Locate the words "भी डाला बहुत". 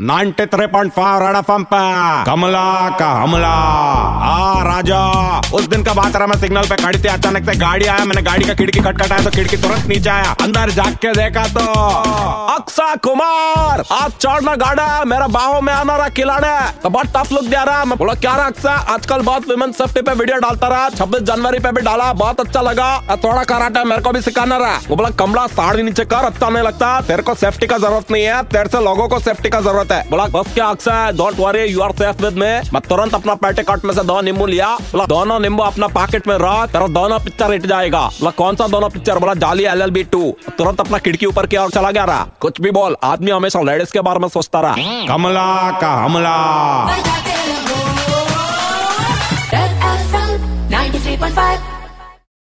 21.72-22.40